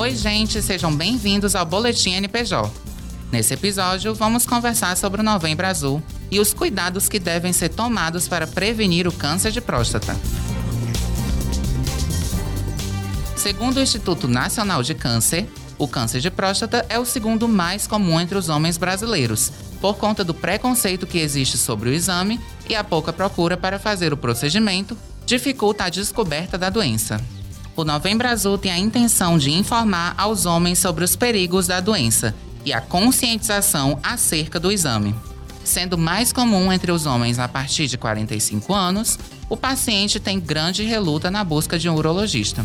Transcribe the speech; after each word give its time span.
Oi, 0.00 0.16
gente, 0.16 0.62
sejam 0.62 0.96
bem-vindos 0.96 1.54
ao 1.54 1.66
Boletim 1.66 2.12
NPJ. 2.12 2.72
Nesse 3.30 3.52
episódio, 3.52 4.14
vamos 4.14 4.46
conversar 4.46 4.96
sobre 4.96 5.20
o 5.20 5.22
Novembro 5.22 5.66
Azul 5.66 6.02
e 6.30 6.40
os 6.40 6.54
cuidados 6.54 7.06
que 7.06 7.18
devem 7.18 7.52
ser 7.52 7.68
tomados 7.68 8.26
para 8.26 8.46
prevenir 8.46 9.06
o 9.06 9.12
câncer 9.12 9.52
de 9.52 9.60
próstata. 9.60 10.16
Segundo 13.36 13.76
o 13.76 13.82
Instituto 13.82 14.26
Nacional 14.26 14.82
de 14.82 14.94
Câncer, 14.94 15.46
o 15.76 15.86
câncer 15.86 16.22
de 16.22 16.30
próstata 16.30 16.86
é 16.88 16.98
o 16.98 17.04
segundo 17.04 17.46
mais 17.46 17.86
comum 17.86 18.18
entre 18.18 18.38
os 18.38 18.48
homens 18.48 18.78
brasileiros, 18.78 19.52
por 19.82 19.98
conta 19.98 20.24
do 20.24 20.32
preconceito 20.32 21.06
que 21.06 21.18
existe 21.18 21.58
sobre 21.58 21.90
o 21.90 21.92
exame 21.92 22.40
e 22.66 22.74
a 22.74 22.82
pouca 22.82 23.12
procura 23.12 23.54
para 23.54 23.78
fazer 23.78 24.14
o 24.14 24.16
procedimento, 24.16 24.96
dificulta 25.26 25.84
a 25.84 25.90
descoberta 25.90 26.56
da 26.56 26.70
doença. 26.70 27.20
O 27.76 27.84
Novembro 27.84 28.28
Azul 28.28 28.58
tem 28.58 28.70
a 28.70 28.78
intenção 28.78 29.38
de 29.38 29.50
informar 29.50 30.14
aos 30.18 30.44
homens 30.44 30.78
sobre 30.78 31.04
os 31.04 31.14
perigos 31.14 31.66
da 31.66 31.80
doença 31.80 32.34
e 32.64 32.72
a 32.72 32.80
conscientização 32.80 33.98
acerca 34.02 34.58
do 34.58 34.70
exame. 34.70 35.14
Sendo 35.64 35.96
mais 35.96 36.32
comum 36.32 36.72
entre 36.72 36.90
os 36.90 37.06
homens 37.06 37.38
a 37.38 37.46
partir 37.46 37.86
de 37.86 37.96
45 37.96 38.74
anos, 38.74 39.18
o 39.48 39.56
paciente 39.56 40.18
tem 40.18 40.40
grande 40.40 40.82
reluta 40.82 41.30
na 41.30 41.44
busca 41.44 41.78
de 41.78 41.88
um 41.88 41.94
urologista. 41.94 42.64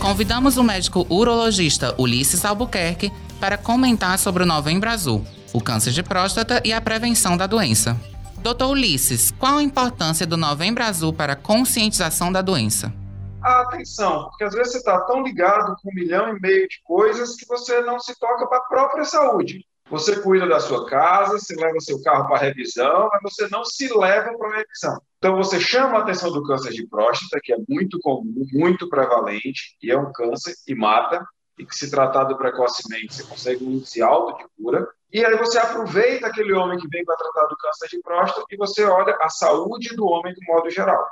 Convidamos 0.00 0.58
o 0.58 0.62
médico 0.62 1.06
urologista 1.08 1.94
Ulisses 1.96 2.44
Albuquerque 2.44 3.10
para 3.40 3.56
comentar 3.56 4.18
sobre 4.18 4.42
o 4.42 4.46
Novembro 4.46 4.90
Azul, 4.90 5.26
o 5.52 5.60
câncer 5.60 5.92
de 5.92 6.02
próstata 6.02 6.60
e 6.62 6.72
a 6.72 6.80
prevenção 6.80 7.36
da 7.36 7.46
doença. 7.46 7.98
Doutor 8.44 8.72
Ulisses, 8.72 9.30
qual 9.30 9.56
a 9.56 9.62
importância 9.62 10.26
do 10.26 10.36
Novembro 10.36 10.84
Azul 10.84 11.14
para 11.14 11.32
a 11.32 11.36
conscientização 11.36 12.30
da 12.30 12.42
doença? 12.42 12.92
Atenção, 13.40 14.24
porque 14.24 14.44
às 14.44 14.52
vezes 14.52 14.72
você 14.72 14.78
está 14.80 15.00
tão 15.06 15.22
ligado 15.22 15.74
com 15.82 15.90
um 15.90 15.94
milhão 15.94 16.36
e 16.36 16.38
meio 16.38 16.68
de 16.68 16.78
coisas 16.84 17.36
que 17.36 17.48
você 17.48 17.80
não 17.80 17.98
se 17.98 18.14
toca 18.20 18.46
para 18.46 18.58
a 18.58 18.64
própria 18.64 19.04
saúde. 19.06 19.64
Você 19.88 20.20
cuida 20.20 20.46
da 20.46 20.60
sua 20.60 20.86
casa, 20.86 21.38
você 21.38 21.54
leva 21.56 21.80
seu 21.80 22.02
carro 22.02 22.28
para 22.28 22.42
revisão, 22.42 23.08
mas 23.10 23.22
você 23.22 23.48
não 23.50 23.64
se 23.64 23.88
leva 23.96 24.36
para 24.36 24.48
a 24.48 24.56
revisão. 24.58 25.00
Então 25.16 25.36
você 25.36 25.58
chama 25.58 25.96
a 25.96 26.02
atenção 26.02 26.30
do 26.30 26.42
câncer 26.42 26.72
de 26.72 26.86
próstata, 26.86 27.40
que 27.42 27.50
é 27.50 27.56
muito 27.66 27.98
comum, 28.00 28.44
muito 28.52 28.90
prevalente, 28.90 29.74
e 29.82 29.90
é 29.90 29.98
um 29.98 30.12
câncer 30.12 30.54
e 30.68 30.74
mata, 30.74 31.24
e 31.58 31.64
que 31.64 31.76
se 31.76 31.90
tratado 31.90 32.36
precocemente 32.36 33.14
você 33.14 33.24
consegue 33.24 33.64
um 33.64 33.72
índice 33.72 34.02
alto 34.02 34.38
de 34.38 34.44
cura. 34.56 34.86
E 35.12 35.24
aí 35.24 35.36
você 35.36 35.58
aproveita 35.58 36.26
aquele 36.26 36.52
homem 36.52 36.78
que 36.78 36.88
vem 36.88 37.04
para 37.04 37.16
tratar 37.16 37.46
do 37.46 37.56
câncer 37.56 37.88
de 37.88 38.00
próstata 38.00 38.46
e 38.50 38.56
você 38.56 38.84
olha 38.84 39.16
a 39.20 39.28
saúde 39.28 39.94
do 39.94 40.04
homem 40.06 40.34
de 40.34 40.44
modo 40.46 40.68
geral. 40.70 41.06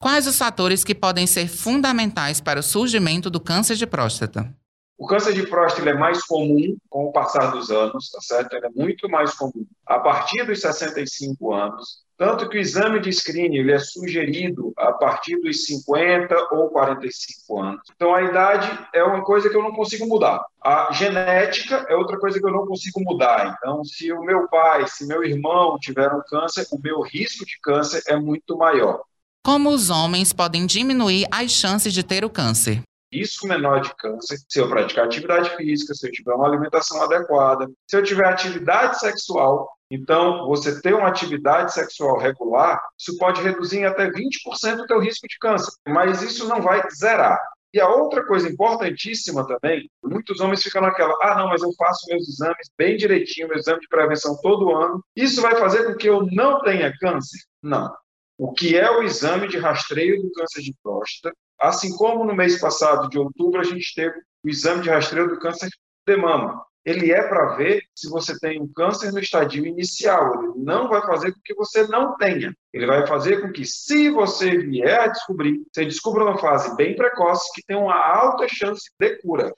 Quais 0.00 0.26
os 0.26 0.38
fatores 0.38 0.84
que 0.84 0.94
podem 0.94 1.26
ser 1.26 1.48
fundamentais 1.48 2.40
para 2.40 2.60
o 2.60 2.62
surgimento 2.62 3.28
do 3.28 3.40
câncer 3.40 3.74
de 3.74 3.86
próstata? 3.86 4.54
O 4.96 5.06
câncer 5.06 5.32
de 5.32 5.46
próstata 5.46 5.90
é 5.90 5.94
mais 5.94 6.24
comum 6.24 6.76
com 6.90 7.06
o 7.06 7.12
passar 7.12 7.52
dos 7.52 7.70
anos, 7.70 8.10
tá 8.10 8.20
certo? 8.20 8.54
Ele 8.54 8.66
é 8.66 8.70
muito 8.70 9.08
mais 9.08 9.34
comum 9.34 9.64
a 9.86 9.98
partir 9.98 10.44
dos 10.44 10.60
65 10.60 11.54
anos. 11.54 12.04
Tanto 12.18 12.48
que 12.48 12.58
o 12.58 12.60
exame 12.60 12.98
de 12.98 13.12
screening 13.12 13.58
ele 13.58 13.72
é 13.72 13.78
sugerido 13.78 14.72
a 14.76 14.92
partir 14.92 15.40
dos 15.40 15.64
50 15.66 16.34
ou 16.50 16.68
45 16.68 17.62
anos. 17.62 17.80
Então, 17.94 18.12
a 18.12 18.22
idade 18.22 18.68
é 18.92 19.04
uma 19.04 19.22
coisa 19.22 19.48
que 19.48 19.56
eu 19.56 19.62
não 19.62 19.70
consigo 19.70 20.04
mudar. 20.04 20.44
A 20.60 20.90
genética 20.92 21.86
é 21.88 21.94
outra 21.94 22.18
coisa 22.18 22.40
que 22.40 22.44
eu 22.44 22.50
não 22.50 22.66
consigo 22.66 23.00
mudar. 23.04 23.56
Então, 23.56 23.84
se 23.84 24.12
o 24.12 24.20
meu 24.22 24.48
pai, 24.48 24.84
se 24.88 25.06
meu 25.06 25.22
irmão 25.22 25.78
tiveram 25.78 26.20
câncer, 26.28 26.66
o 26.72 26.80
meu 26.82 27.00
risco 27.02 27.46
de 27.46 27.56
câncer 27.62 28.02
é 28.08 28.16
muito 28.16 28.56
maior. 28.56 29.00
Como 29.46 29.70
os 29.70 29.88
homens 29.88 30.32
podem 30.32 30.66
diminuir 30.66 31.24
as 31.30 31.52
chances 31.52 31.94
de 31.94 32.02
ter 32.02 32.24
o 32.24 32.30
câncer? 32.30 32.82
risco 33.12 33.46
menor 33.46 33.80
de 33.80 33.94
câncer 33.96 34.38
se 34.46 34.60
eu 34.60 34.68
praticar 34.68 35.06
atividade 35.06 35.56
física, 35.56 35.94
se 35.94 36.06
eu 36.06 36.12
tiver 36.12 36.34
uma 36.34 36.46
alimentação 36.46 37.02
adequada, 37.02 37.66
se 37.88 37.96
eu 37.96 38.02
tiver 38.02 38.26
atividade 38.26 38.98
sexual. 38.98 39.68
Então, 39.90 40.46
você 40.46 40.80
ter 40.80 40.94
uma 40.94 41.08
atividade 41.08 41.72
sexual 41.72 42.18
regular, 42.18 42.80
isso 42.98 43.16
pode 43.16 43.40
reduzir 43.40 43.78
em 43.78 43.84
até 43.86 44.10
20% 44.10 44.80
o 44.80 44.86
teu 44.86 45.00
risco 45.00 45.26
de 45.26 45.38
câncer, 45.38 45.72
mas 45.86 46.22
isso 46.22 46.46
não 46.46 46.60
vai 46.60 46.82
zerar. 46.90 47.38
E 47.72 47.80
a 47.80 47.88
outra 47.88 48.24
coisa 48.26 48.48
importantíssima 48.48 49.46
também, 49.46 49.90
muitos 50.02 50.40
homens 50.40 50.62
ficam 50.62 50.82
naquela, 50.82 51.14
ah, 51.22 51.36
não, 51.36 51.48
mas 51.48 51.62
eu 51.62 51.70
faço 51.74 52.06
meus 52.08 52.28
exames 52.28 52.70
bem 52.76 52.96
direitinho, 52.96 53.48
meu 53.48 53.58
exame 53.58 53.80
de 53.80 53.88
prevenção 53.88 54.38
todo 54.40 54.74
ano, 54.74 55.02
isso 55.14 55.42
vai 55.42 55.56
fazer 55.56 55.84
com 55.84 55.94
que 55.94 56.08
eu 56.08 56.26
não 56.32 56.62
tenha 56.62 56.92
câncer? 56.98 57.38
Não. 57.62 57.94
O 58.38 58.52
que 58.52 58.76
é 58.76 58.90
o 58.90 59.02
exame 59.02 59.48
de 59.48 59.58
rastreio 59.58 60.22
do 60.22 60.32
câncer 60.32 60.62
de 60.62 60.74
próstata? 60.82 61.34
Assim 61.60 61.94
como 61.96 62.24
no 62.24 62.34
mês 62.34 62.60
passado, 62.60 63.08
de 63.08 63.18
outubro, 63.18 63.60
a 63.60 63.64
gente 63.64 63.94
teve 63.94 64.16
o 64.44 64.48
exame 64.48 64.82
de 64.82 64.90
rastreio 64.90 65.28
do 65.28 65.38
câncer 65.38 65.68
de 66.06 66.16
mama 66.16 66.62
ele 66.88 67.12
é 67.12 67.22
para 67.22 67.54
ver 67.56 67.82
se 67.94 68.08
você 68.08 68.38
tem 68.38 68.60
um 68.62 68.66
câncer 68.66 69.12
no 69.12 69.18
estadio 69.18 69.66
inicial. 69.66 70.42
Ele 70.42 70.64
não 70.64 70.88
vai 70.88 71.02
fazer 71.02 71.32
com 71.32 71.40
que 71.44 71.54
você 71.54 71.86
não 71.86 72.16
tenha. 72.16 72.54
Ele 72.72 72.86
vai 72.86 73.06
fazer 73.06 73.42
com 73.42 73.52
que, 73.52 73.66
se 73.66 74.10
você 74.10 74.56
vier 74.56 75.00
a 75.00 75.06
descobrir, 75.08 75.60
você 75.70 75.84
descubra 75.84 76.24
uma 76.24 76.38
fase 76.38 76.74
bem 76.76 76.96
precoce 76.96 77.52
que 77.54 77.62
tem 77.66 77.76
uma 77.76 77.94
alta 77.94 78.46
chance 78.48 78.90
de 78.98 79.16
cura. 79.20 79.52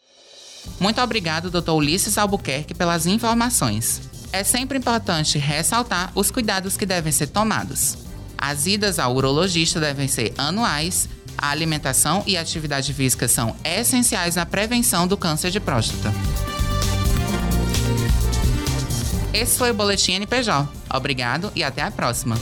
Muito 0.80 1.00
obrigado, 1.00 1.50
Dr. 1.50 1.70
Ulisses 1.70 2.18
Albuquerque, 2.18 2.74
pelas 2.74 3.06
informações. 3.06 4.00
É 4.32 4.42
sempre 4.42 4.78
importante 4.78 5.38
ressaltar 5.38 6.10
os 6.16 6.32
cuidados 6.32 6.76
que 6.76 6.84
devem 6.84 7.12
ser 7.12 7.28
tomados. 7.28 7.96
As 8.36 8.66
idas 8.66 8.98
ao 8.98 9.14
urologista 9.14 9.78
devem 9.78 10.08
ser 10.08 10.34
anuais. 10.36 11.08
A 11.38 11.50
alimentação 11.50 12.24
e 12.26 12.36
a 12.36 12.40
atividade 12.40 12.92
física 12.92 13.28
são 13.28 13.54
essenciais 13.64 14.34
na 14.34 14.44
prevenção 14.44 15.06
do 15.06 15.16
câncer 15.16 15.50
de 15.50 15.60
próstata. 15.60 16.12
Esse 19.32 19.58
foi 19.58 19.70
o 19.70 19.74
Boletim 19.74 20.14
NPJ. 20.14 20.68
Obrigado 20.92 21.52
e 21.54 21.62
até 21.62 21.82
a 21.82 21.90
próxima. 21.90 22.36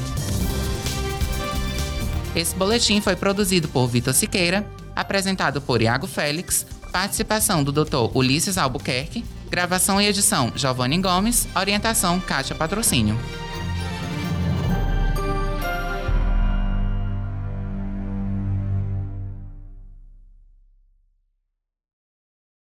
Esse 2.34 2.54
boletim 2.54 3.00
foi 3.00 3.16
produzido 3.16 3.68
por 3.68 3.88
Vitor 3.88 4.14
Siqueira, 4.14 4.66
apresentado 4.94 5.60
por 5.60 5.82
Iago 5.82 6.06
Félix, 6.06 6.64
participação 6.92 7.64
do 7.64 7.72
Dr. 7.72 8.14
Ulisses 8.14 8.56
Albuquerque, 8.56 9.24
gravação 9.50 10.00
e 10.00 10.06
edição 10.06 10.52
Giovanni 10.54 11.00
Gomes, 11.00 11.48
orientação 11.54 12.20
Kátia 12.20 12.54
Patrocínio. 12.54 13.18